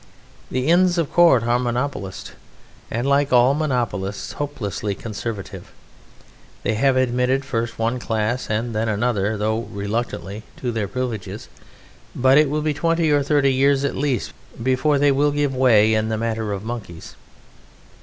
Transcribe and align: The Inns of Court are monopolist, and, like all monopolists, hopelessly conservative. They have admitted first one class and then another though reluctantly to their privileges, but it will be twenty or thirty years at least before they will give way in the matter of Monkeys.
The 0.49 0.65
Inns 0.67 0.97
of 0.97 1.13
Court 1.13 1.43
are 1.43 1.59
monopolist, 1.59 2.31
and, 2.89 3.05
like 3.05 3.31
all 3.31 3.53
monopolists, 3.53 4.31
hopelessly 4.31 4.95
conservative. 4.95 5.71
They 6.63 6.73
have 6.73 6.97
admitted 6.97 7.45
first 7.45 7.77
one 7.77 7.99
class 7.99 8.49
and 8.49 8.73
then 8.73 8.89
another 8.89 9.37
though 9.37 9.59
reluctantly 9.59 10.41
to 10.57 10.71
their 10.71 10.87
privileges, 10.87 11.49
but 12.15 12.39
it 12.39 12.49
will 12.49 12.63
be 12.63 12.73
twenty 12.73 13.11
or 13.11 13.21
thirty 13.21 13.53
years 13.53 13.85
at 13.85 13.95
least 13.95 14.33
before 14.63 14.97
they 14.97 15.11
will 15.11 15.29
give 15.29 15.55
way 15.55 15.93
in 15.93 16.09
the 16.09 16.17
matter 16.17 16.51
of 16.51 16.63
Monkeys. 16.63 17.15